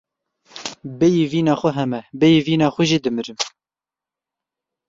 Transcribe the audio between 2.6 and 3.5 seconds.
xwe jî dimirim.